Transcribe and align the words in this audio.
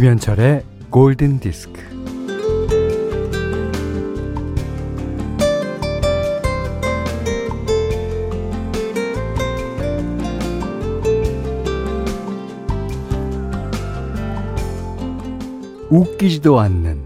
김현철의 0.00 0.64
골든 0.88 1.40
디스크. 1.40 1.78
웃기지도 15.90 16.58
않는, 16.58 17.02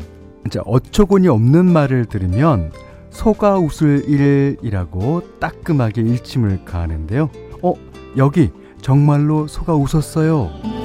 이제 0.47 0.61
어처구니 0.65 1.27
없는 1.27 1.65
말을 1.65 2.05
들으면 2.05 2.71
소가 3.11 3.59
웃을 3.59 4.09
일이라고 4.09 5.41
따끔하게 5.41 6.01
일침을 6.01 6.65
가하는데요. 6.65 7.29
어, 7.61 7.74
여기 8.16 8.52
정말로 8.80 9.49
소가 9.49 9.74
웃었어요. 9.74 10.84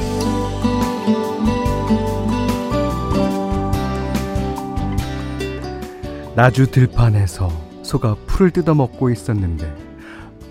나주 6.39 6.71
들판에서 6.71 7.51
소가 7.83 8.15
풀을 8.25 8.51
뜯어 8.51 8.73
먹고 8.73 9.09
있었는데 9.09 9.75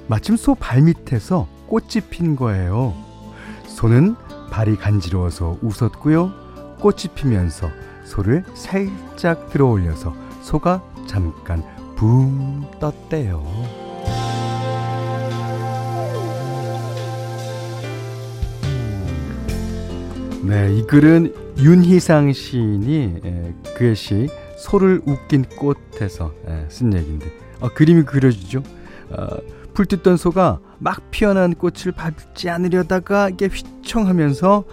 마침 0.06 0.37
소 0.37 0.55
발밑에서 0.55 1.48
꽃이 1.66 2.02
핀 2.10 2.37
거예요. 2.37 2.92
소는 3.65 4.15
발이 4.51 4.77
간지러워서 4.77 5.60
웃었고요. 5.62 6.77
꽃이 6.79 7.15
피면서 7.15 7.71
소를 8.04 8.45
살짝 8.52 9.48
들어 9.48 9.66
올려서 9.66 10.15
소가 10.43 10.82
잠깐 11.07 11.65
붕 11.96 12.70
떴대요. 12.79 13.43
네, 20.43 20.74
이 20.74 20.82
글은 20.82 21.32
윤희상 21.57 22.35
시인이 22.35 23.23
그의 23.74 23.96
시 23.96 24.29
소를 24.59 25.01
웃긴 25.06 25.45
꽃에서 25.45 26.34
쓴 26.68 26.92
얘기인데 26.92 27.26
어, 27.60 27.68
그림이 27.68 28.02
그려지죠. 28.02 28.62
어, 29.10 29.26
풀 29.73 29.87
뜯던 29.87 30.16
소가 30.16 30.59
막 30.78 31.10
피어난 31.10 31.54
꽃을 31.54 31.92
밟지 31.96 32.51
않으려다가 32.51 33.30
이게 33.30 33.46
휘청하면서 33.46 34.64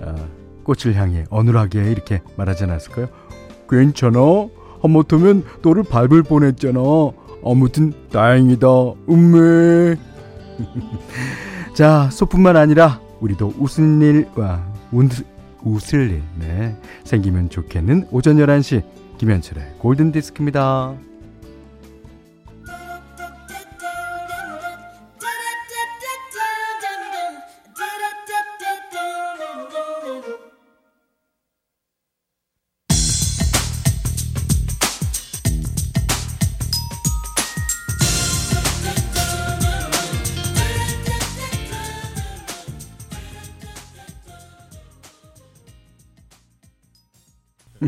어, 0.00 0.28
꽃을 0.64 0.96
향해 0.96 1.24
어눌하게 1.30 1.90
이렇게 1.90 2.22
말하지 2.36 2.64
않았을까요? 2.64 3.08
괜찮아. 3.68 4.18
하마터면 4.82 5.44
너를 5.62 5.82
밟을 5.82 6.22
뻔했잖아. 6.22 6.80
아무튼 7.44 7.92
다행이다. 8.10 8.66
음메. 9.08 9.96
자, 11.74 12.08
소뿐만 12.10 12.56
아니라 12.56 13.00
우리도 13.20 13.54
웃은 13.58 14.00
일와 14.00 14.62
웃을 15.64 16.10
일 16.10 16.22
네, 16.38 16.76
생기면 17.04 17.48
좋겠는 17.50 18.08
오전 18.10 18.36
11시 18.36 18.82
김현철의 19.18 19.74
골든디스크입니다. 19.78 21.13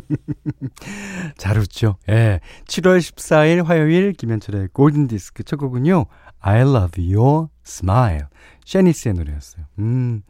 잘 1.37 1.59
웃죠. 1.59 1.97
예. 2.09 2.41
7월 2.67 2.99
14일 2.99 3.65
화요일 3.65 4.13
김현철의 4.13 4.69
골든 4.73 5.09
디스크 5.09 5.43
첫 5.45 5.57
곡은요. 5.57 6.07
I 6.41 6.61
love 6.61 7.15
your 7.15 7.49
smile. 7.65 8.27
샤니스의 8.65 9.15
노래였어요. 9.15 9.65
음. 9.79 10.23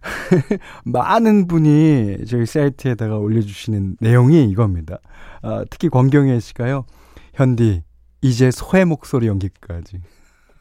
많은 0.84 1.46
분이 1.46 2.24
저희 2.26 2.46
사이트에다가 2.46 3.18
올려주시는 3.18 3.98
내용이 4.00 4.44
이겁니다. 4.44 4.98
아, 5.42 5.64
특히 5.70 5.88
권경혜 5.88 6.40
씨가요. 6.40 6.84
현디, 7.34 7.82
이제 8.22 8.50
소의 8.50 8.84
목소리 8.84 9.26
연기까지. 9.26 10.00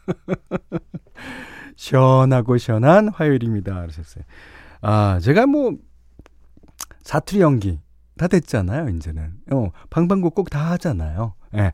시원하고 1.75 2.57
시원한 2.57 3.09
화요일입니다. 3.09 3.81
그러셨어요. 3.81 4.23
아, 4.81 5.19
제가 5.21 5.45
뭐, 5.45 5.73
사투리 7.03 7.41
연기, 7.41 7.79
다 8.19 8.27
됐잖아요, 8.27 8.89
이제는. 8.89 9.31
어, 9.53 9.69
방방곡 9.89 10.35
꼭다 10.35 10.71
하잖아요. 10.71 11.35
예. 11.55 11.71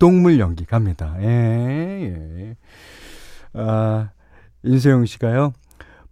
동물 0.00 0.40
연기 0.40 0.64
갑니다. 0.64 1.14
예, 1.20 1.26
예. 1.26 2.56
아, 3.54 4.10
인세용 4.64 5.06
씨가요. 5.06 5.52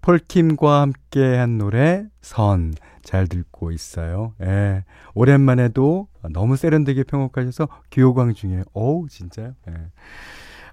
폴킴과 0.00 0.80
함께 0.80 1.36
한 1.36 1.58
노래, 1.58 2.06
선. 2.22 2.72
잘 3.02 3.26
듣고 3.26 3.72
있어요. 3.72 4.32
예. 4.42 4.84
오랜만에도 5.12 6.06
너무 6.30 6.56
세련되게 6.56 7.02
평곡하셔서 7.02 7.66
귀호광 7.90 8.32
중에, 8.32 8.62
어우, 8.74 9.08
진짜요? 9.08 9.54
예. 9.68 9.74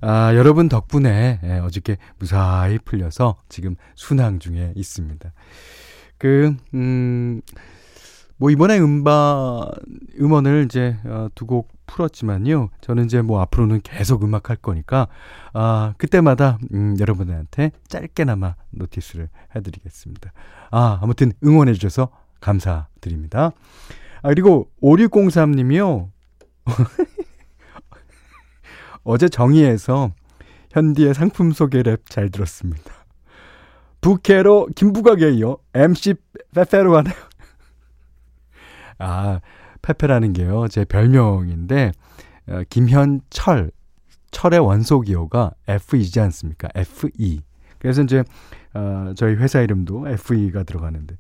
아, 0.01 0.35
여러분 0.35 0.69
덕분에 0.69 1.39
예, 1.43 1.53
어저께 1.57 1.97
무사히 2.19 2.77
풀려서 2.77 3.41
지금 3.49 3.75
순항 3.95 4.37
중에 4.37 4.73
있습니다. 4.75 5.33
그, 6.19 6.55
음, 6.75 7.41
뭐 8.41 8.49
이번에 8.49 8.79
음반 8.79 9.69
음원을 10.19 10.65
이제 10.65 10.97
어, 11.05 11.27
두곡 11.35 11.69
풀었지만요. 11.85 12.69
저는 12.81 13.05
이제 13.05 13.21
뭐 13.21 13.39
앞으로는 13.39 13.81
계속 13.83 14.23
음악 14.23 14.49
할 14.49 14.57
거니까 14.57 15.09
아 15.53 15.93
그때마다 15.99 16.57
음, 16.73 16.95
여러분들한테 16.99 17.71
짧게나마 17.87 18.55
노티스를 18.71 19.29
해드리겠습니다. 19.55 20.33
아 20.71 20.97
아무튼 21.03 21.33
응원해 21.45 21.73
주셔서 21.73 22.09
감사드립니다. 22.39 23.51
아 24.23 24.29
그리고 24.29 24.71
5603님이요. 24.81 26.09
어제 29.03 29.29
정의에서 29.29 30.13
현디의 30.71 31.13
상품 31.13 31.51
소개 31.51 31.83
랩 31.83 32.09
잘 32.09 32.31
들었습니다. 32.31 32.91
부캐로 34.01 34.69
김부각에 34.75 35.29
이어 35.29 35.59
MC 35.75 36.15
페페로 36.55 36.97
하네요. 36.97 37.30
아, 39.01 39.41
페페라는 39.81 40.33
게요. 40.33 40.67
제 40.67 40.85
별명인데, 40.85 41.91
어, 42.47 42.61
김현철, 42.69 43.71
철의 44.31 44.59
원소 44.59 45.01
기호가 45.01 45.51
FE지 45.67 46.19
않습니까? 46.21 46.69
FE. 46.75 47.41
그래서 47.79 48.03
이제, 48.03 48.23
어, 48.73 49.13
저희 49.15 49.35
회사 49.35 49.61
이름도 49.61 50.07
FE가 50.07 50.63
들어가는데. 50.63 51.17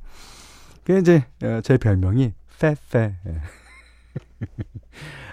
그게 0.83 0.99
이제, 0.99 1.25
어, 1.43 1.59
제 1.63 1.77
별명이 1.77 2.33
페페. 2.59 3.15
예. 3.27 3.41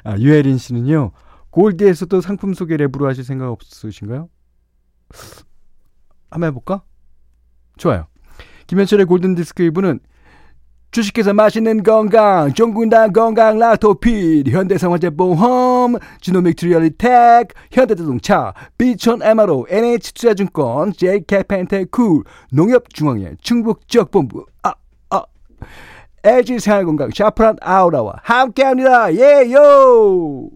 아, 0.05 0.17
유혜린 0.19 0.59
씨는요, 0.59 1.13
골드에서도 1.51 2.21
상품 2.21 2.55
소개 2.55 2.77
랩으로 2.77 3.05
하실 3.05 3.25
생각 3.25 3.51
없으신가요? 3.51 4.29
한번 6.31 6.49
해볼까? 6.49 6.83
좋아요. 7.77 8.07
김현철의 8.67 9.07
골든디스크 9.07 9.63
2부는 9.71 10.01
주식회사 10.91 11.35
맛있는 11.35 11.83
건강, 11.83 12.53
종군당 12.55 13.13
건강 13.13 13.59
라토필, 13.59 14.45
현대생활재보험, 14.49 15.97
지노믹 16.21 16.57
트리얼리텍, 16.57 17.49
현대자동차, 17.71 18.55
비촌 18.79 19.23
MRO, 19.23 19.67
NH투자증권, 19.69 20.95
JK펜테쿨, 20.95 22.25
농협중앙회, 22.53 23.35
충북지역본부, 23.43 24.47
아, 24.63 24.73
아, 25.11 25.23
LG생활건강, 26.25 27.11
샤프란 27.15 27.57
아우라와 27.61 28.21
함께합니다. 28.23 29.15
예요! 29.15 30.49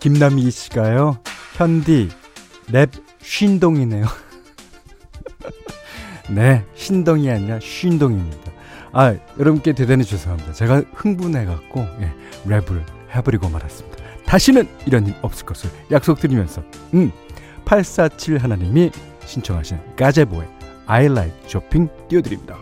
김남희 0.00 0.50
씨가요. 0.50 1.18
현디 1.56 2.08
랩 2.70 2.90
쉰동이네요. 3.20 4.06
네, 6.30 6.64
신동이 6.74 7.30
아니라 7.30 7.58
쉰동입니다. 7.60 8.52
아, 8.92 9.14
여러분께 9.38 9.72
대단히 9.72 10.04
죄송합니다. 10.04 10.52
제가 10.52 10.82
흥분해갖고 10.94 11.80
예, 12.00 12.12
랩을 12.46 12.82
해버리고 13.14 13.48
말았습니다. 13.48 13.98
다시는 14.26 14.68
이런 14.86 15.06
일 15.06 15.14
없을 15.22 15.46
것을 15.46 15.70
약속드리면서 15.90 16.62
음, 16.94 17.10
847 17.64 18.38
하나님이 18.38 18.90
신청하신 19.24 19.78
가제보의 19.96 20.48
I 20.86 21.06
like 21.06 21.32
쇼핑 21.46 21.88
띄워드립니다. 22.08 22.56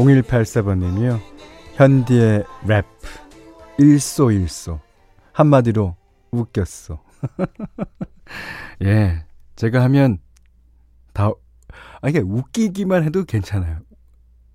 0184번님이요. 0.00 1.20
현디의 1.74 2.44
랩. 2.66 2.84
일소일소. 3.78 4.80
한마디로 5.32 5.96
웃겼어. 6.30 7.02
예. 8.84 9.24
제가 9.56 9.82
하면 9.84 10.18
다, 11.12 11.30
아, 12.00 12.08
이게 12.08 12.20
웃기기만 12.20 13.04
해도 13.04 13.24
괜찮아요. 13.24 13.78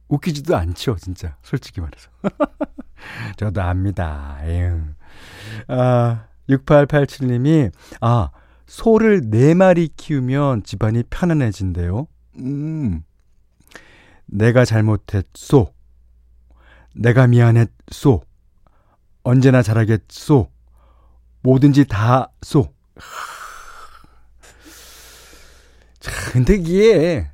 웃기지도 0.07 0.55
않죠, 0.55 0.95
진짜. 0.95 1.37
솔직히 1.43 1.81
말해서. 1.81 2.09
저도 3.37 3.61
압니다. 3.61 4.39
에휴. 4.43 4.81
아, 5.67 6.25
6887님이, 6.49 7.71
아, 8.01 8.29
소를 8.65 9.21
4마리 9.21 9.89
키우면 9.95 10.63
집안이 10.63 11.03
편안해진대요. 11.09 12.07
음. 12.39 13.03
내가 14.25 14.65
잘못했소. 14.65 15.73
내가 16.95 17.27
미안했소. 17.27 18.21
언제나 19.23 19.61
잘하겠소. 19.61 20.49
뭐든지 21.41 21.85
다 21.85 22.31
쏘. 22.41 22.73
자, 25.99 26.11
근데 26.31 26.55
이게 26.55 27.29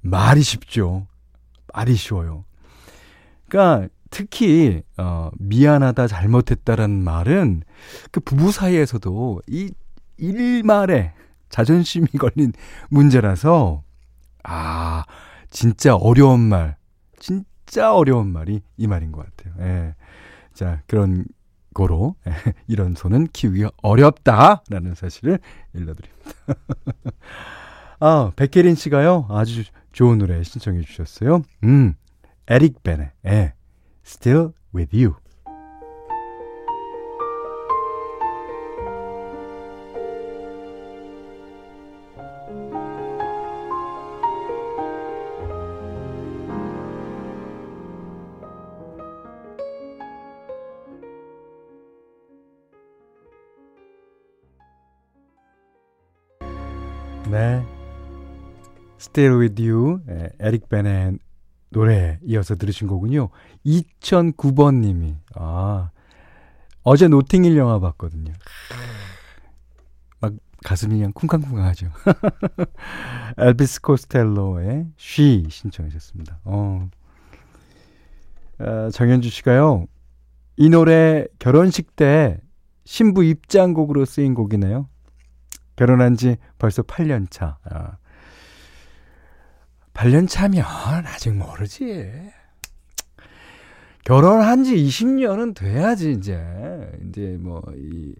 말이 0.00 0.42
쉽죠. 0.42 1.06
말이 1.74 1.94
쉬워요. 1.94 2.44
그러니까 3.48 3.88
특히 4.10 4.82
어 4.96 5.30
미안하다 5.38 6.06
잘못했다라는 6.06 7.02
말은 7.04 7.62
그 8.10 8.20
부부 8.20 8.52
사이에서도 8.52 9.42
이 9.46 9.72
일말에 10.16 11.12
자존심이 11.48 12.06
걸린 12.18 12.52
문제라서 12.88 13.82
아 14.44 15.04
진짜 15.50 15.96
어려운 15.96 16.40
말 16.40 16.76
진짜 17.18 17.94
어려운 17.94 18.28
말이 18.32 18.60
이 18.76 18.86
말인 18.86 19.12
것 19.12 19.24
같아요. 19.24 19.54
예. 19.60 19.94
자 20.54 20.82
그런 20.86 21.24
고로 21.74 22.16
이런 22.66 22.94
소는 22.94 23.28
키우기 23.32 23.66
어렵다라는 23.82 24.94
사실을 24.94 25.38
일러드립니다. 25.74 26.30
아 28.00 28.32
백혜린 28.36 28.74
씨가요 28.74 29.26
아주 29.28 29.64
좋은 29.92 30.18
노래 30.18 30.42
신청해 30.42 30.82
주셨어요. 30.82 31.42
음 31.64 31.94
에릭 32.48 32.82
베네 32.82 33.12
예. 33.26 33.54
Still 34.04 34.52
with 34.74 34.96
you. 34.96 35.14
네. 57.30 57.62
Still 58.98 59.40
with 59.40 59.62
you. 59.62 60.00
에릭 60.40 60.68
베네 60.68 61.18
노래 61.70 62.18
이어서 62.24 62.54
들으신 62.54 62.88
거군요. 62.88 63.28
2009번님이, 63.66 65.16
아, 65.34 65.90
어제 66.82 67.08
노팅힐 67.08 67.56
영화 67.56 67.78
봤거든요. 67.78 68.32
막 70.20 70.32
가슴이 70.64 70.96
그냥 70.96 71.12
쿵쾅쿵쾅하죠. 71.12 71.88
엘비스 73.36 73.82
코스텔로의 73.82 74.86
쉬 74.96 75.44
신청하셨습니다. 75.48 76.40
어. 76.44 76.88
아, 78.58 78.90
정현주 78.90 79.28
씨가요, 79.28 79.86
이 80.56 80.70
노래 80.70 81.26
결혼식 81.38 81.94
때 81.94 82.40
신부 82.84 83.22
입장곡으로 83.22 84.06
쓰인 84.06 84.32
곡이네요. 84.34 84.88
결혼한 85.78 86.16
지 86.16 86.36
벌써 86.58 86.82
8년 86.82 87.28
차. 87.30 87.56
아. 87.62 87.98
8년 89.94 90.28
차면 90.28 90.64
아직 91.06 91.32
모르지. 91.32 92.10
결혼한 94.04 94.64
지 94.64 94.74
20년은 94.74 95.54
돼야지, 95.54 96.12
이제. 96.12 96.36
이제 97.08 97.36
뭐, 97.38 97.62
이, 97.76 98.12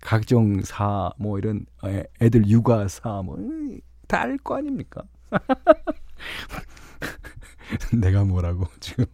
각종 0.00 0.62
사, 0.62 1.10
뭐 1.18 1.38
이런 1.38 1.66
애들 2.20 2.48
육아사, 2.48 3.22
뭐, 3.24 3.36
다 4.06 4.22
알 4.22 4.38
거 4.38 4.56
아닙니까? 4.56 5.02
내가 8.00 8.24
뭐라고, 8.24 8.66
지금. 8.78 9.04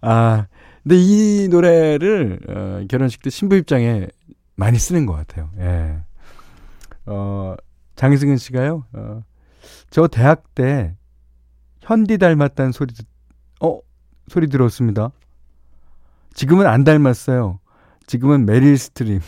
아, 0.00 0.46
근데 0.82 0.96
이 0.96 1.48
노래를, 1.48 2.40
어, 2.48 2.84
결혼식 2.88 3.22
때 3.22 3.30
신부 3.30 3.54
입장에 3.56 4.08
많이 4.56 4.78
쓰는 4.78 5.06
것 5.06 5.12
같아요. 5.14 5.50
예. 5.58 6.00
어, 7.06 7.54
장승은 7.96 8.36
씨가요, 8.36 8.84
어, 8.92 9.22
저 9.90 10.06
대학 10.06 10.54
때 10.54 10.96
현디 11.80 12.18
닮았다는 12.18 12.72
소리, 12.72 12.94
어, 13.60 13.80
소리 14.28 14.48
들었습니다. 14.48 15.10
지금은 16.34 16.66
안 16.66 16.84
닮았어요. 16.84 17.60
지금은 18.06 18.46
메릴 18.46 18.78
스트립. 18.78 19.20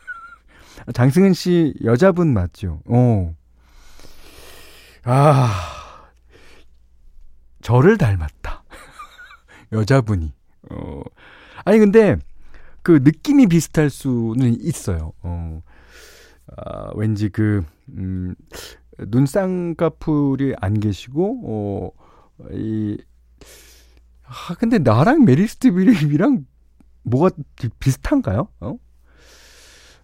장승은 0.94 1.32
씨 1.32 1.74
여자분 1.84 2.32
맞죠? 2.32 2.80
어. 2.86 3.34
아, 5.04 6.08
저를 7.62 7.96
닮았다. 7.96 8.64
여자분이. 9.72 10.32
어. 10.70 11.02
아니, 11.64 11.78
근데 11.78 12.16
그 12.82 13.00
느낌이 13.02 13.46
비슷할 13.46 13.90
수는 13.90 14.56
있어요. 14.60 15.12
어. 15.22 15.62
아, 16.56 16.90
왠지 16.94 17.28
그, 17.28 17.62
음, 17.90 18.34
눈 18.98 19.26
쌍꺼풀이 19.26 20.54
안 20.60 20.80
계시고, 20.80 21.42
어, 21.44 21.90
이, 22.52 22.98
아, 24.24 24.54
근데 24.58 24.78
나랑 24.78 25.24
메릴 25.24 25.48
스트립이랑 25.48 26.46
뭐가 27.02 27.30
비슷한가요? 27.78 28.48
어? 28.60 28.76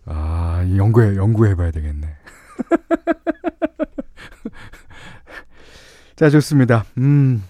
아, 0.07 0.65
연구해, 0.77 1.17
연구해 1.17 1.55
봐야 1.55 1.71
되겠네. 1.71 2.09
자, 6.17 6.31
좋습니다. 6.31 6.85
음, 6.99 7.43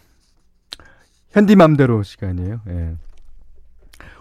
현디 1.31 1.55
맘대로 1.55 2.03
시간이에요. 2.03 2.61
예. 2.69 2.97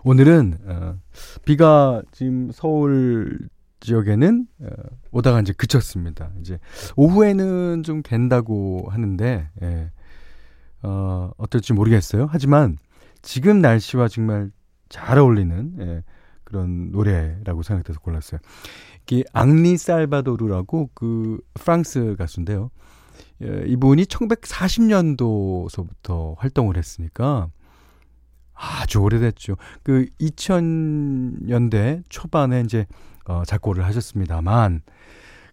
오늘은, 0.03 0.59
어, 0.65 0.99
비가 1.45 2.03
지금 2.11 2.51
서울 2.51 3.49
지역에는 3.85 4.47
어, 4.61 4.67
오다가 5.11 5.39
이제 5.39 5.53
그쳤습니다. 5.53 6.31
이제 6.41 6.59
오후에는 6.95 7.83
좀 7.83 8.01
갠다고 8.03 8.87
하는데 8.89 9.49
예. 9.61 9.91
어, 10.83 11.31
어떨지 11.37 11.73
모르겠어요. 11.73 12.27
하지만 12.29 12.77
지금 13.21 13.61
날씨와 13.61 14.07
정말 14.07 14.51
잘 14.89 15.17
어울리는 15.17 15.75
예, 15.79 16.03
그런 16.43 16.91
노래라고 16.91 17.63
생각돼서 17.63 17.99
골랐어요. 17.99 18.39
이게 19.03 19.23
앙리 19.33 19.77
살바도르라고 19.77 20.91
그 20.93 21.39
프랑스 21.53 22.15
가수인데요. 22.17 22.69
예, 23.41 23.63
이분이 23.67 24.03
1940년도서부터 24.03 26.35
활동을 26.37 26.77
했으니까 26.77 27.49
아주 28.53 28.99
오래됐죠. 28.99 29.57
그 29.83 30.05
2000년대 30.19 32.03
초반에 32.09 32.61
이제 32.61 32.85
어, 33.25 33.43
작곡을 33.45 33.83
하셨습니다만 33.85 34.81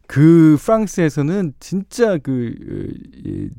그 0.06 0.56
프랑스에서는 0.60 1.54
진짜 1.58 2.18
그 2.18 2.54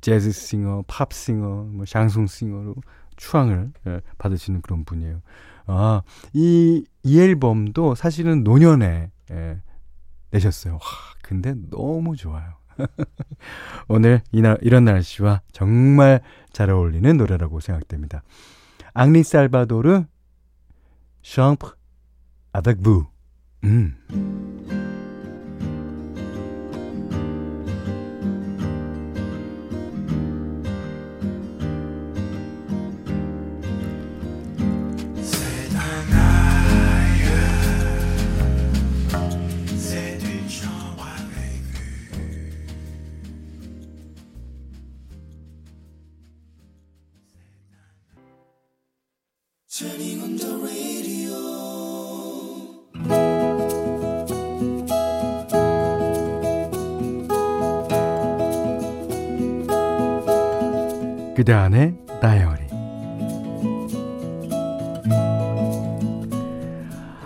재즈 0.01 0.32
싱어, 0.32 0.84
팝 0.88 1.12
싱어, 1.12 1.63
뭐 1.72 1.86
샹송 1.86 2.27
싱어로 2.27 2.75
추앙을 3.15 3.72
예, 3.88 4.01
받으시는 4.17 4.62
그런 4.62 4.86
분이에요. 4.86 5.22
아, 5.65 6.01
이, 6.34 6.86
이 7.03 7.20
앨범도 7.20 7.96
사실은 7.96 8.43
노년에 8.43 9.10
예, 9.32 9.62
내셨어요. 10.32 10.74
와, 10.74 10.79
근데 11.22 11.55
너무 11.70 12.15
좋아요. 12.15 12.53
오늘 13.88 14.22
이날, 14.32 14.58
이런 14.62 14.86
날씨와 14.86 15.41
정말 15.51 16.22
잘 16.51 16.70
어울리는 16.70 17.17
노래라고 17.17 17.60
생각됩니다. 17.60 18.24
앙리 18.93 19.24
살바도르 19.24 20.03
아 22.51 22.62
닥부 23.63 24.92
그대 61.43 61.51
안의 61.51 61.97
다이어리. 62.21 62.62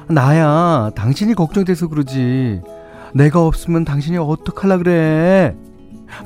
나야 0.09 0.89
당신이 0.95 1.35
걱정돼서 1.35 1.87
그러지. 1.87 2.63
내가 3.13 3.45
없으면 3.45 3.85
당신이 3.85 4.17
어떡할라 4.17 4.79
그래? 4.79 5.55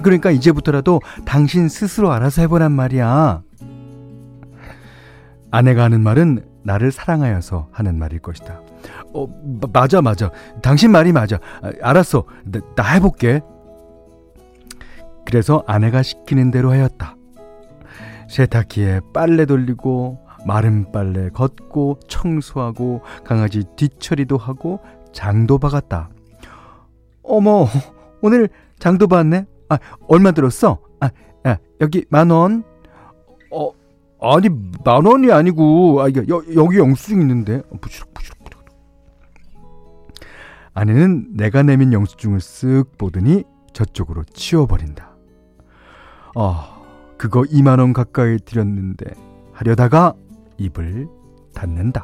그러니까 0.03 0.31
이제부터라도 0.31 1.01
당신 1.25 1.67
스스로 1.67 2.13
알아서 2.13 2.41
해보란 2.43 2.71
말이야. 2.71 3.41
아내가 5.51 5.83
하는 5.83 6.00
말은 6.00 6.45
나를 6.63 6.93
사랑하여서 6.93 7.67
하는 7.74 8.00
말일 8.00 8.19
것이다. 8.19 8.62
어 9.13 9.27
맞아 9.74 10.01
맞아. 10.01 10.31
당신 10.62 10.91
말이 10.91 11.12
맞아. 11.12 11.39
아, 11.62 11.71
알았어. 11.81 12.24
나, 12.45 12.62
나 12.77 12.83
해볼게. 12.93 13.41
그래서 15.25 15.65
아내가 15.67 16.03
시키는 16.03 16.51
대로 16.51 16.71
하였다 16.71 17.17
세탁기에 18.32 19.02
빨래 19.14 19.46
돌리고 19.46 20.18
마른 20.48 20.90
빨래 20.92 21.30
걷고 21.30 22.00
청소하고 22.08 23.02
강아지 23.26 23.66
뒤처리도 23.76 24.38
하고 24.38 24.80
장도 25.12 25.60
박았다. 25.60 26.10
어머, 27.24 27.68
오늘 28.22 28.50
장도 28.80 29.08
봤네? 29.08 29.46
아, 29.68 29.78
얼마 30.08 30.32
들었어? 30.32 30.80
아, 31.02 31.10
야, 31.46 31.58
여기 31.82 32.06
만 32.10 32.30
원. 32.30 32.64
어, 33.52 33.70
아니 34.22 34.48
만 34.84 35.06
원이 35.06 35.32
아니고 35.32 36.02
아, 36.02 36.06
여, 36.10 36.42
여기 36.56 36.78
영수증 36.78 37.22
있는데. 37.22 37.62
부시럭 37.82 38.14
부시럭. 38.14 38.42
아내는 40.74 41.36
내가 41.36 41.64
내민 41.64 41.92
영수증을 41.92 42.40
쓱 42.40 42.98
보더니 42.98 43.44
저쪽으로 43.74 44.24
치워버린다. 44.24 45.16
아. 46.36 46.81
그거 47.22 47.42
2만원 47.44 47.94
가까이 47.94 48.40
들였는데 48.40 49.06
하려다가 49.54 50.16
입을 50.58 51.08
닫는다. 51.54 52.04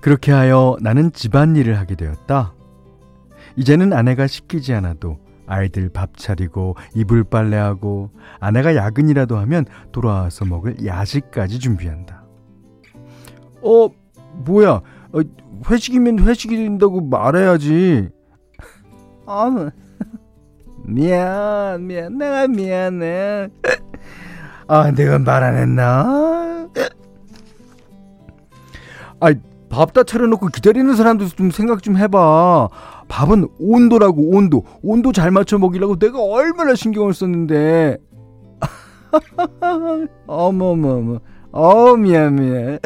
그렇게 0.00 0.32
하여 0.32 0.78
나는 0.80 1.12
집안일을 1.12 1.78
하게 1.78 1.94
되었다. 1.94 2.54
이제는 3.56 3.92
아내가 3.92 4.26
시키지 4.26 4.72
않아도 4.72 5.18
아이들 5.46 5.90
밥 5.90 6.16
차리고 6.16 6.74
이불 6.94 7.22
빨래하고 7.22 8.08
아내가 8.40 8.76
야근이라도 8.76 9.36
하면 9.36 9.66
돌아와서 9.92 10.46
먹을 10.46 10.86
야식까지 10.86 11.58
준비한다. 11.58 12.24
어, 13.60 13.90
뭐야? 14.46 14.80
어, 15.16 15.20
회식이면 15.70 16.20
회식이 16.20 16.56
된다고 16.56 17.00
말해야지. 17.00 18.08
아, 19.26 19.70
미안, 20.84 21.86
미안, 21.86 22.18
내가 22.18 22.46
미안해. 22.46 23.48
아, 24.68 24.90
내가 24.92 25.18
말 25.18 25.42
안 25.42 25.56
했나? 25.56 26.68
아, 29.20 29.32
밥 29.68 29.92
다 29.92 30.04
차려놓고 30.04 30.48
기다리는 30.48 30.94
사람도 30.94 31.28
좀 31.28 31.50
생각 31.50 31.82
좀 31.82 31.96
해봐. 31.96 32.68
밥은 33.08 33.48
온도라고 33.58 34.30
온도, 34.36 34.64
온도 34.82 35.12
잘 35.12 35.30
맞춰 35.30 35.58
먹이려고 35.58 35.98
내가 35.98 36.20
얼마나 36.22 36.74
신경을 36.74 37.14
썼는데. 37.14 37.98
어머머머, 40.26 41.20
어 41.52 41.96
미안 41.96 42.34
미안. 42.36 42.78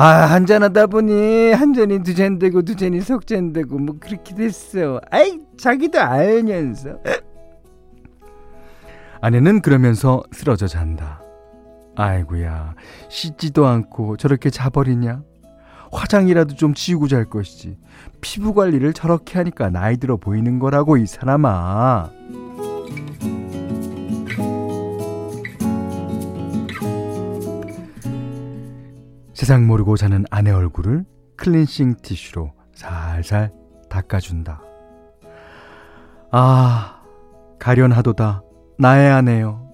아, 0.00 0.26
한잔하다 0.26 0.86
보니 0.88 1.52
한 1.52 1.74
잔이 1.74 2.02
두 2.04 2.14
잔 2.14 2.38
되고 2.38 2.62
두 2.62 2.76
잔이 2.76 3.00
석 3.00 3.26
잔 3.26 3.52
되고 3.52 3.78
뭐 3.78 3.96
그렇게 3.98 4.32
됐어. 4.34 5.00
아이, 5.10 5.38
자기도 5.58 6.00
알면서. 6.00 6.98
아내는 9.20 9.60
그러면서 9.62 10.22
쓰러져 10.32 10.68
잔다. 10.68 11.20
아이구야 11.96 12.74
씻지도 13.08 13.66
않고 13.66 14.16
저렇게 14.18 14.50
자버리냐? 14.50 15.22
화장이라도 15.90 16.54
좀 16.54 16.74
지우고 16.74 17.08
잘 17.08 17.24
것이지. 17.24 17.76
피부 18.20 18.54
관리를 18.54 18.92
저렇게 18.92 19.38
하니까 19.38 19.70
나이 19.70 19.96
들어 19.96 20.16
보이는 20.16 20.60
거라고 20.60 20.96
이 20.96 21.06
사람아. 21.06 22.10
세상 29.38 29.68
모르고 29.68 29.96
자는 29.96 30.24
아내 30.32 30.50
얼굴을 30.50 31.04
클렌싱 31.36 31.98
티슈로 32.02 32.50
살살 32.74 33.52
닦아준다. 33.88 34.60
아, 36.32 37.02
가련하도다. 37.60 38.42
나의 38.80 39.12
아내요. 39.12 39.70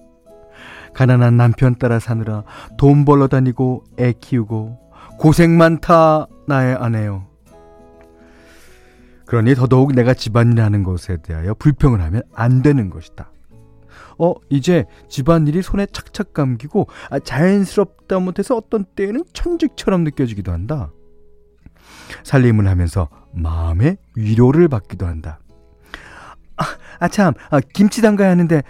가난한 0.93 1.35
남편 1.37 1.73
따라 1.79 1.97
사느라 1.97 2.43
돈 2.77 3.05
벌러 3.05 3.27
다니고 3.27 3.85
애 3.97 4.13
키우고 4.13 4.77
고생 5.17 5.57
많다. 5.57 6.27
나의 6.45 6.75
아내요. 6.75 7.25
그러니 9.25 9.55
더더욱 9.55 9.93
내가 9.93 10.13
집안일 10.13 10.61
하는 10.61 10.83
것에 10.83 11.17
대하여 11.23 11.55
불평을 11.55 12.03
하면 12.03 12.21
안 12.35 12.61
되는 12.61 12.91
것이다. 12.91 13.31
어, 14.17 14.33
이제 14.49 14.85
집안일이 15.09 15.61
손에 15.61 15.85
착착 15.87 16.33
감기고 16.33 16.87
아, 17.09 17.19
자연스럽다 17.19 18.19
못해서 18.19 18.55
어떤 18.55 18.85
때에는 18.85 19.23
천직처럼 19.33 20.03
느껴지기도 20.03 20.51
한다. 20.51 20.91
살림을 22.23 22.67
하면서 22.67 23.09
마음의 23.33 23.97
위로를 24.15 24.67
받기도 24.67 25.05
한다. 25.05 25.39
아, 26.57 26.63
아 26.99 27.07
참, 27.07 27.33
아, 27.49 27.59
김치 27.59 28.01
담가야 28.01 28.29
하는데 28.29 28.61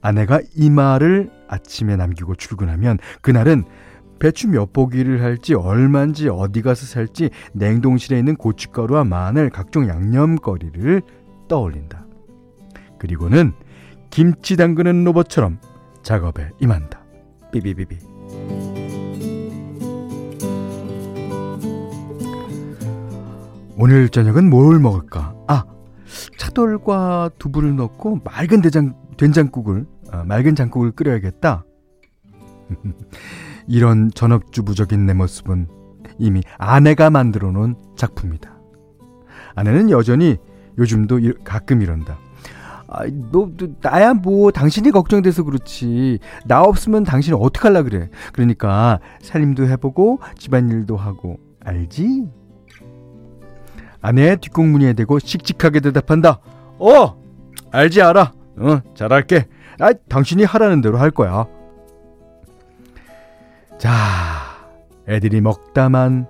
아내가 0.00 0.40
이 0.54 0.70
말을 0.70 1.30
아침에 1.48 1.96
남기고 1.96 2.36
출근하면 2.36 2.98
그날은 3.20 3.64
배추 4.18 4.48
몇 4.48 4.72
포기를 4.72 5.22
할지 5.22 5.54
얼만지 5.54 6.28
어디 6.28 6.62
가서 6.62 6.86
살지 6.86 7.30
냉동실에 7.52 8.18
있는 8.18 8.36
고춧가루와 8.36 9.04
마늘 9.04 9.48
각종 9.50 9.88
양념거리를 9.88 11.02
떠올린다. 11.48 12.06
그리고는 12.98 13.52
김치 14.10 14.56
담그는 14.56 15.04
로봇처럼 15.04 15.58
작업에 16.02 16.50
임한다. 16.60 17.00
삐비비비. 17.52 17.98
오늘 23.76 24.08
저녁은 24.08 24.50
뭘 24.50 24.80
먹을까? 24.80 25.36
아, 25.46 25.64
차돌과 26.36 27.30
두부를 27.38 27.76
넣고 27.76 28.20
맑은 28.24 28.60
대장, 28.60 28.94
된장국을, 29.16 29.86
아, 30.10 30.24
맑은 30.24 30.56
장국을 30.56 30.90
끓여야겠다. 30.92 31.64
이런 33.68 34.10
전업주부적인 34.12 35.06
내 35.06 35.14
모습은 35.14 35.68
이미 36.18 36.42
아내가 36.58 37.10
만들어 37.10 37.52
놓은 37.52 37.76
작품이다. 37.96 38.58
아내는 39.54 39.90
여전히 39.90 40.38
요즘도 40.76 41.20
가끔 41.44 41.82
이런다. 41.82 42.18
아, 42.90 43.04
너, 43.06 43.50
너, 43.56 43.68
나야 43.82 44.14
뭐 44.14 44.50
당신이 44.50 44.90
걱정돼서 44.90 45.42
그렇지. 45.44 46.18
나 46.46 46.62
없으면 46.62 47.04
당신 47.04 47.34
어떡할라 47.34 47.82
그래. 47.82 48.08
그러니까 48.32 48.98
살림도 49.20 49.68
해보고 49.68 50.20
집안일도 50.38 50.96
하고 50.96 51.38
알지? 51.64 52.26
아내의 54.00 54.38
뒷공문에 54.38 54.94
대고 54.94 55.18
씩씩하게 55.18 55.80
대답한다. 55.80 56.40
어, 56.78 57.20
알지 57.70 58.00
알아. 58.00 58.32
어, 58.58 58.80
잘할게. 58.94 59.46
아, 59.80 59.92
당신이 60.08 60.44
하라는 60.44 60.80
대로 60.80 60.98
할 60.98 61.10
거야. 61.10 61.46
자, 63.76 63.90
애들이 65.08 65.40
먹다만 65.40 66.26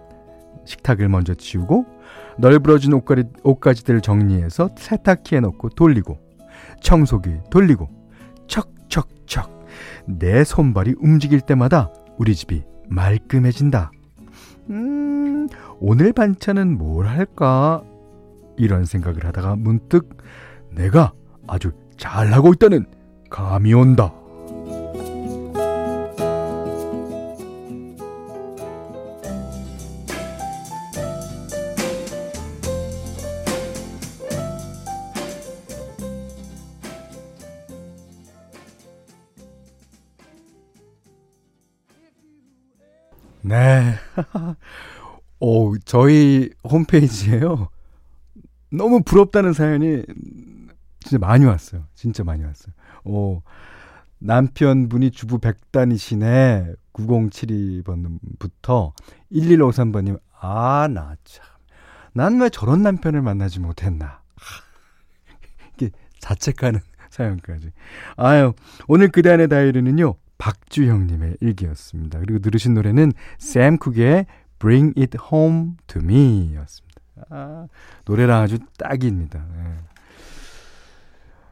식탁을 0.65 1.09
먼저 1.09 1.35
치우고 1.35 1.87
널브러진 2.38 2.93
옷가지, 2.93 3.25
옷가지들을 3.43 4.00
정리해서 4.00 4.71
세탁기에 4.77 5.41
넣고 5.41 5.71
돌리고 5.71 6.27
청소기 6.80 7.38
돌리고 7.50 7.88
척척척 8.47 9.66
내 10.06 10.44
손발이 10.44 10.94
움직일 10.99 11.40
때마다 11.40 11.92
우리 12.18 12.35
집이 12.35 12.64
말끔해진다. 12.88 13.92
음, 14.70 15.49
오늘 15.80 16.12
반찬은 16.12 16.76
뭘 16.76 17.06
할까? 17.06 17.82
이런 18.56 18.85
생각을 18.85 19.25
하다가 19.25 19.56
문득 19.56 20.18
내가 20.70 21.12
아주 21.47 21.73
잘하고 21.97 22.52
있다는 22.54 22.87
감이 23.30 23.73
온다. 23.75 24.14
네. 43.42 43.95
오, 45.40 45.76
저희 45.78 46.50
홈페이지에요. 46.64 47.68
너무 48.71 49.02
부럽다는 49.02 49.52
사연이 49.52 50.02
진짜 51.00 51.18
많이 51.18 51.45
왔어요. 51.45 51.85
진짜 51.95 52.25
많이 52.25 52.42
왔어요. 52.45 52.73
오, 53.04 53.42
남편분이 54.18 55.11
주부 55.12 55.38
백단이시네. 55.38 56.75
9072번부터 56.92 58.92
1153번님, 59.33 60.18
아, 60.40 60.88
나 60.92 61.14
참. 61.25 61.45
난 62.14 62.40
왜 62.40 62.49
저런 62.50 62.83
남편을 62.83 63.23
만나지 63.23 63.61
못했나. 63.61 64.21
이게 65.76 65.90
자책하는 66.18 66.80
사연까지. 67.11 67.71
아유, 68.16 68.54
오늘 68.88 69.09
그대 69.11 69.30
안의 69.30 69.49
다이어리는요, 69.49 70.14
박주형님의 70.38 71.38
일기였습니다. 71.40 72.18
그리고 72.21 72.38
들으신 72.38 72.75
노래는 72.75 73.12
샘 73.38 73.76
쿡의 73.76 74.26
Bring 74.59 74.99
It 74.99 75.18
Home 75.30 75.73
to 75.87 76.00
Me 76.02 76.54
였습니다. 76.54 77.00
아, 77.30 77.66
노래랑 78.07 78.42
아주 78.42 78.59
딱입니다. 78.78 79.45
네. 79.57 79.76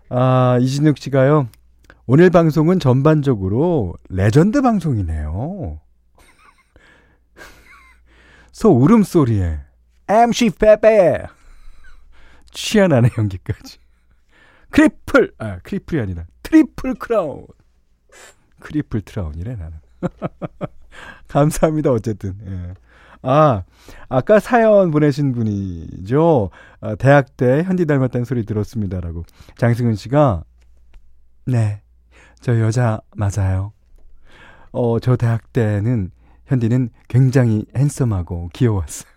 아, 0.09 0.59
이진욱 0.61 0.99
씨가요, 0.99 1.49
오늘 2.07 2.31
방송은 2.31 2.79
전반적으로 2.79 3.95
레전드 4.09 4.63
방송이네요. 4.63 5.81
소 8.53 8.71
울음소리에 8.71 9.61
MC 10.09 10.51
페페 10.51 11.27
취한 12.53 12.93
안의 12.93 13.11
연기까지. 13.19 13.79
크리플 14.71 15.33
아 15.39 15.59
크리플이 15.63 16.01
아니라 16.01 16.25
triple 16.43 16.95
crown 16.95 17.47
크리플 18.61 19.03
트라운이래 19.03 19.57
나는 19.57 19.79
감사합니다 21.29 21.91
어쨌든 21.93 22.35
예. 22.47 22.75
아 23.23 23.63
아까 24.09 24.39
사연 24.39 24.91
보내신 24.91 25.33
분이죠 25.33 26.51
아, 26.81 26.95
대학 26.97 27.37
때 27.37 27.63
현디 27.65 27.87
닮았다는 27.87 28.25
소리 28.25 28.45
들었습니다라고 28.45 29.25
장승은 29.57 29.95
씨가 29.95 30.45
네 31.47 31.83
저 32.41 32.61
여자 32.61 33.01
맞아요 33.17 33.73
어 34.73 34.99
저 35.01 35.17
대학 35.17 35.53
때는 35.53 36.11
현디는 36.47 36.91
굉장히 37.09 37.65
핸섬하고 37.75 38.51
귀여웠어요 38.53 39.11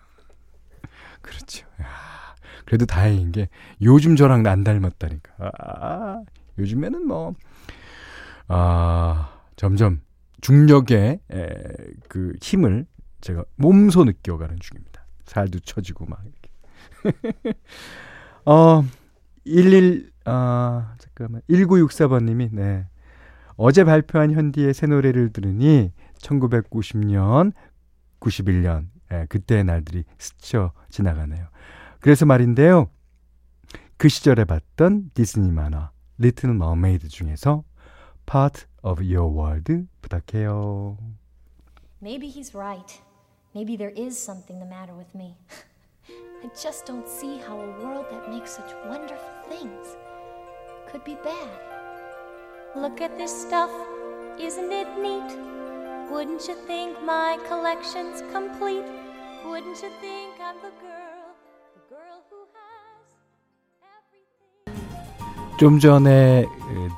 그렇죠 1.22 1.67
야. 1.81 1.86
그래도 2.65 2.86
다행인 2.86 3.31
게 3.31 3.50
요즘 3.81 4.15
저랑 4.15 4.46
안 4.46 4.63
닮았다니까. 4.63 5.31
아, 5.60 6.22
요즘에는 6.60 7.08
뭐, 7.08 7.34
아, 8.48 9.38
점점 9.59 10.00
중력의 10.39 11.19
에, 11.33 11.63
그 12.07 12.31
힘을 12.41 12.85
제가 13.19 13.43
몸소 13.57 14.05
느껴가는 14.05 14.55
중입니다. 14.57 15.05
살도 15.25 15.59
처지고 15.59 16.05
막 16.05 16.24
이렇게. 16.24 17.53
어, 18.45 18.85
11, 19.45 20.13
아, 20.24 20.95
잠깐만. 20.98 21.41
1964번 21.50 22.24
님이, 22.24 22.48
네. 22.53 22.87
어제 23.57 23.83
발표한 23.83 24.31
현디의 24.31 24.74
새 24.74 24.87
노래를 24.87 25.33
들으니 25.33 25.91
1990년, 26.19 27.51
91년, 28.22 28.87
예, 29.11 29.25
그때의 29.27 29.65
날들이 29.65 30.05
스쳐 30.17 30.72
지나가네요. 30.89 31.48
그래서 32.00 32.25
말인데요. 32.25 32.89
그 33.98 34.07
시절에 34.07 34.45
봤던 34.45 35.11
디즈니 35.13 35.51
만화 35.51 35.91
리틀 36.17 36.53
머메이드 36.53 37.09
중에서 37.09 37.65
Part 38.25 38.69
of 38.82 39.02
Your 39.02 39.28
World 39.28 39.86
부탁해요. 40.02 40.97
Maybe 42.00 42.28
he's 42.28 42.54
right. 42.54 43.00
Maybe 43.54 43.76
there 43.76 43.95
is 43.95 44.19
something 44.19 44.58
the 44.58 44.67
matter 44.67 44.95
with 44.95 45.14
me. 45.14 45.36
I 46.45 46.50
just 46.60 46.84
don't 46.84 47.08
see 47.08 47.38
how 47.38 47.58
a 47.58 47.71
world 47.80 48.06
that 48.10 48.28
makes 48.28 48.50
such 48.56 48.75
wonderful 48.86 49.34
things 49.49 49.97
could 50.86 51.04
be 51.04 51.17
bad. 51.25 51.49
Look 52.76 53.00
at 53.00 53.17
this 53.17 53.32
stuff. 53.32 53.71
Isn't 54.38 54.71
it 54.71 54.88
neat? 54.99 55.38
Wouldn't 56.10 56.47
you 56.47 56.54
think 56.67 57.02
my 57.02 57.38
collection's 57.49 58.21
complete? 58.32 58.84
Wouldn't 59.47 59.80
you 59.82 59.90
think 60.00 60.34
I'm 60.40 60.56
the 60.56 60.73
girl, 60.82 60.98
좀 65.59 65.77
전에 65.77 66.45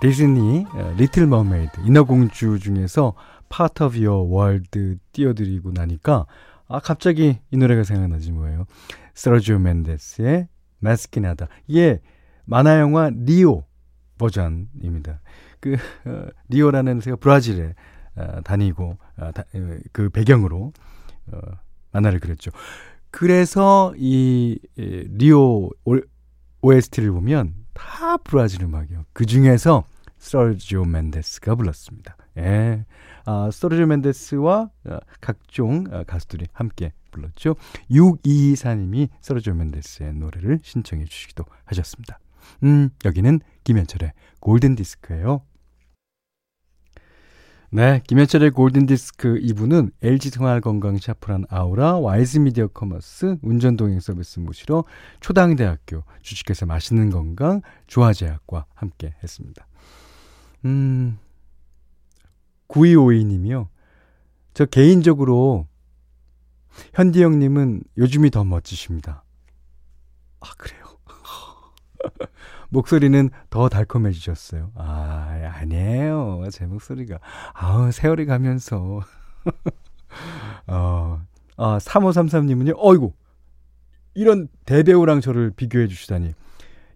디즈니 0.02 0.68
리틀 0.96 1.26
머메이드 1.26 1.82
인어공주 1.84 2.60
중에서 2.60 3.16
Part 3.50 3.84
of 3.84 3.98
World 3.98 4.98
띄워드리고 5.14 5.72
나니까 5.72 6.28
아 6.68 6.80
갑자기 6.80 7.40
이 7.50 7.58
노래가 7.58 7.84
생각나지 7.84 8.32
뭐예요. 8.32 8.66
서지오 9.16 9.58
멘데스의 9.58 10.48
마스키나다. 10.78 11.48
이게 11.66 12.02
만화 12.46 12.80
영화 12.80 13.10
리오 13.12 13.64
버전입니다. 14.20 15.22
그 15.60 15.74
어, 16.06 16.28
리오라는 16.50 17.02
새가 17.02 17.18
브라질에 17.18 17.74
어, 18.16 18.42
다니고 18.44 18.96
어, 19.18 19.32
다, 19.32 19.44
어, 19.56 19.78
그 19.92 20.10
배경으로 20.10 20.72
어, 21.32 21.40
만화를 21.94 22.20
그렸죠. 22.20 22.52
그래서 23.10 23.92
이 23.98 24.60
에, 24.78 25.06
리오 25.10 25.72
OST를 26.62 27.12
보면 27.12 27.61
다 27.74 28.18
브라질 28.18 28.64
음악이요. 28.64 29.06
그 29.14 29.26
중에서 29.26 29.86
서지오 30.18 30.86
멘데스가 30.86 31.56
불렀습니다. 31.56 32.16
예. 32.38 32.86
아, 33.26 33.50
서지오 33.52 33.86
멘데스와 33.88 34.70
어, 34.86 34.98
각종 35.20 35.86
어, 35.92 36.04
가수들이 36.06 36.48
함께 36.54 36.94
불렀죠. 37.12 37.56
6224님이 37.90 39.10
서지오 39.22 39.54
멘데스의 39.54 40.14
노래를 40.14 40.60
신청해 40.64 41.06
주시기도 41.06 41.46
하셨습니다. 41.66 42.20
음, 42.64 42.90
여기는 43.06 43.40
김현철의 43.64 44.14
골든 44.40 44.76
디스크예요. 44.76 45.42
네, 47.74 48.02
김현철의 48.06 48.52
골든디스크 48.52 49.40
2부는 49.40 49.94
LG생활건강 50.02 50.98
샤프란 50.98 51.46
아우라, 51.50 52.00
와이즈미디어 52.00 52.68
커머스, 52.68 53.38
운전동행 53.42 54.02
서비스 54.02 54.42
모시러 54.42 54.84
초당대학교, 55.22 56.04
주식회사 56.22 56.66
맛있는 56.66 57.12
건강, 57.12 57.62
조화제약과 57.88 58.66
함께 58.74 59.16
했습니다. 59.24 59.66
음, 60.66 61.18
9252님이요. 62.68 63.70
저 64.54 64.66
개인적으로 64.66 65.66
현디 66.94 67.24
형님은 67.24 67.84
요즘이 67.98 68.32
더 68.32 68.44
멋지십니다. 68.44 69.24
아, 70.42 70.50
그래요? 70.58 70.84
목소리는 72.72 73.30
더 73.50 73.70
달콤해지셨어요. 73.70 74.72
아, 74.76 75.52
아니에요. 75.56 76.42
제 76.52 76.66
목소리가. 76.66 77.20
아우, 77.54 77.92
세월이 77.92 78.26
가면서. 78.26 79.02
어, 80.68 81.22
아, 81.58 81.78
3533님은요, 81.80 82.76
어이구. 82.78 83.14
이런 84.14 84.48
대배우랑 84.66 85.20
저를 85.22 85.52
비교해 85.52 85.88
주시다니. 85.88 86.34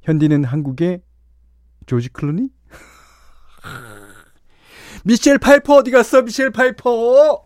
현디는 0.04 0.46
한국의 0.46 1.02
조지 1.86 2.10
클루니? 2.10 2.50
미셸 5.04 5.38
파이퍼 5.40 5.76
어디 5.76 5.92
갔어? 5.92 6.22
미셸 6.22 6.52
파이퍼! 6.52 7.46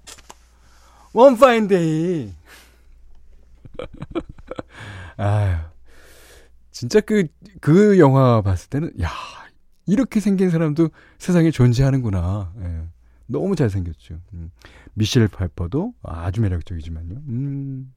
One 1.13 1.37
Fine 1.37 1.67
Day. 1.67 2.31
아유. 5.17 5.57
진짜 6.79 7.01
그, 7.01 7.27
그 7.59 7.99
영화 7.99 8.41
봤을 8.41 8.69
때는, 8.69 8.93
야, 9.01 9.09
이렇게 9.85 10.21
생긴 10.21 10.49
사람도 10.49 10.91
세상에 11.17 11.51
존재하는구나. 11.51 12.53
예. 12.61 12.83
너무 13.25 13.57
잘생겼죠. 13.57 14.21
음. 14.31 14.49
미셸 14.93 15.27
파이퍼도 15.27 15.93
아주 16.01 16.39
매력적이지만요. 16.39 17.15
음. 17.27 17.93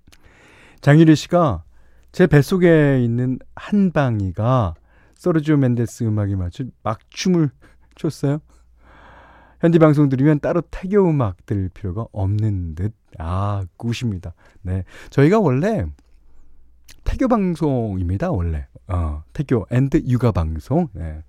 장유리 0.80 1.14
씨가 1.14 1.62
제 2.10 2.26
뱃속에 2.26 3.00
있는 3.04 3.38
한방이가 3.54 4.74
서르지오 5.14 5.58
멘데스 5.58 6.02
음악에 6.02 6.34
맞춘 6.34 6.72
막춤을 6.82 7.50
췄어요. 7.94 8.40
현디 9.60 9.78
방송 9.78 10.08
들으면 10.08 10.40
따로 10.40 10.60
태교 10.72 11.08
음악 11.08 11.46
들을 11.46 11.68
필요가 11.68 12.04
없는 12.10 12.74
듯. 12.74 12.94
아, 13.16 13.64
good입니다. 13.76 14.34
네. 14.62 14.82
저희가 15.10 15.38
원래 15.38 15.86
태교 17.04 17.28
방송입니다, 17.28 18.30
원래. 18.30 18.66
어, 18.88 19.22
태교 19.32 19.66
and 19.70 20.02
육아 20.08 20.32
방송. 20.32 20.88
네. 20.92 21.22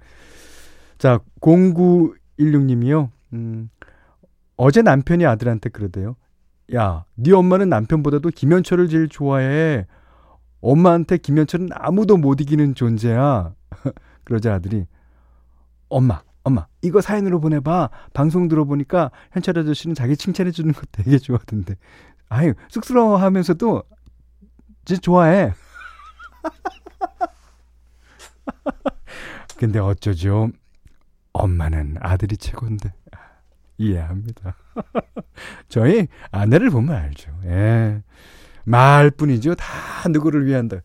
자, 0.97 1.19
0916님이요. 1.41 3.09
음, 3.33 3.69
어제 4.55 4.81
남편이 4.81 5.25
아들한테 5.25 5.69
그러대요. 5.69 6.15
야, 6.73 7.05
네 7.15 7.31
엄마는 7.33 7.69
남편보다도 7.69 8.29
김현철을 8.29 8.88
제일 8.89 9.09
좋아해. 9.09 9.86
엄마한테 10.62 11.17
김현철은 11.17 11.69
아무도 11.73 12.17
못 12.17 12.39
이기는 12.39 12.73
존재야. 12.73 13.53
그러자 14.23 14.53
아들이 14.53 14.86
엄마, 15.89 16.21
엄마, 16.43 16.67
이거 16.81 17.01
사연으로 17.01 17.39
보내봐. 17.39 17.89
방송 18.13 18.47
들어보니까 18.47 19.12
현철 19.31 19.59
아저씨는 19.59 19.93
자기 19.95 20.15
칭찬해주는 20.15 20.73
거 20.73 20.81
되게 20.91 21.17
좋아하던데. 21.17 21.75
아유, 22.29 22.53
쑥스러워 22.69 23.17
하면서도, 23.17 23.83
진짜 24.86 25.02
좋아해. 25.02 25.54
근데 29.58 29.80
어쩌죠. 29.80 30.50
엄마는 31.34 31.98
아들이 32.00 32.38
최고인데. 32.38 32.93
이해합니다. 33.78 34.56
저희 35.67 36.08
아내를 36.32 36.69
보면 36.69 36.96
알죠. 36.96 37.32
예. 37.46 38.04
말뿐이죠. 38.65 39.56
다 39.56 40.08
누구를 40.10 40.46
위한다. 40.46 40.78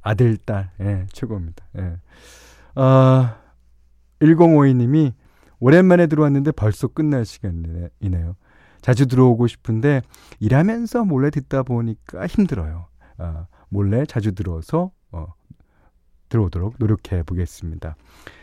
아들, 0.00 0.36
딸, 0.38 0.70
예, 0.80 1.06
최고입니다. 1.12 1.64
예. 1.78 2.80
어, 2.80 3.36
1052님이 4.20 5.12
오랜만에 5.60 6.06
들어왔는데 6.06 6.52
벌써 6.52 6.88
끝날 6.88 7.24
시간이네요. 7.24 8.36
자주 8.80 9.06
들어오고 9.06 9.46
싶은데 9.46 10.02
일하면서 10.40 11.04
몰래 11.04 11.30
듣다 11.30 11.62
보니까 11.62 12.26
힘들어요. 12.26 12.86
어, 13.18 13.46
몰래 13.68 14.06
자주 14.06 14.34
들어서 14.34 14.90
어, 15.10 15.26
들어오도록 16.28 16.74
노력해 16.78 17.22
보겠습니다. 17.22 17.96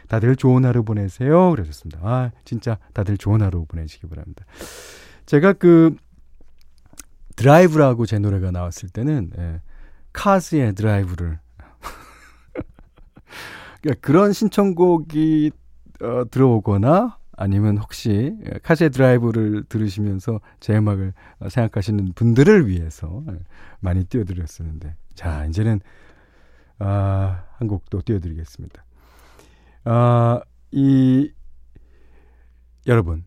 다들 0.08 0.36
좋은 0.36 0.66
하루 0.66 0.84
보내세요. 0.84 1.52
그러셨습니다. 1.52 2.00
아, 2.04 2.32
진짜 2.44 2.78
다들 2.94 3.18
좋은 3.18 3.42
하루 3.42 3.66
보내시기 3.66 4.08
바랍니다. 4.08 4.46
제가 5.26 5.54
그 5.54 5.96
드라이브라고 7.36 8.06
제 8.06 8.20
노래가 8.20 8.52
나왔을 8.52 8.90
때는 8.90 9.32
예, 9.38 9.62
카스의 10.14 10.74
드라이브를 10.74 11.40
그러니까 13.82 14.02
그런 14.02 14.32
신청곡이 14.32 15.52
어, 16.02 16.24
들어오거나 16.30 17.18
아니면 17.38 17.78
혹시 17.78 18.36
카스의 18.64 18.90
드라이브를 18.92 19.66
들으시면서 19.68 20.40
제 20.60 20.78
음악을 20.78 21.14
생각하시는 21.50 22.14
분들을 22.14 22.68
위해서 22.68 23.24
예, 23.30 23.38
많이 23.80 24.06
띄워드렸었는데 24.06 24.96
자 25.16 25.46
이제는 25.46 25.82
아, 26.80 27.44
한 27.58 27.72
곡 27.72 27.87
또 27.87 28.02
띄워드리겠습니다. 28.02 28.86
아, 29.86 30.42
이 30.72 31.32
여러분 32.88 33.26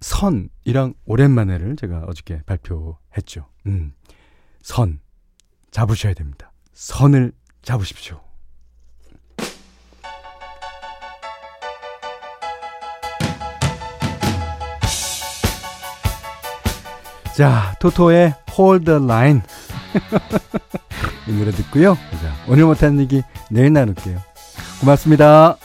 선이랑 0.00 0.94
오랜만에를 1.06 1.76
제가 1.76 2.04
어저께 2.06 2.42
발표했죠. 2.44 3.48
음, 3.66 3.92
선 4.60 5.00
잡으셔야 5.70 6.14
됩니다. 6.14 6.52
선을 6.72 7.32
잡으십시오. 7.62 8.20
자, 17.34 17.74
토토의 17.80 18.34
Hold 18.56 18.84
the 18.84 19.02
Line. 19.02 19.40
이 21.26 21.32
노래 21.32 21.50
듣고요. 21.50 21.98
자, 22.22 22.32
오늘 22.46 22.64
못한 22.64 23.00
얘기 23.00 23.22
내일 23.50 23.72
나눌게요. 23.72 24.20
고맙습니다. 24.80 25.56